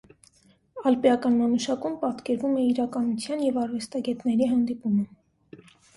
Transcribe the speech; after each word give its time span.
«Ալպիական 0.91 1.35
մանուշակում» 1.41 1.97
պատկերվում 2.05 2.57
է 2.61 2.63
իրականության 2.71 3.45
և 3.49 3.61
արվեստագետների 3.65 4.49
հանդիպումը։ 4.55 5.07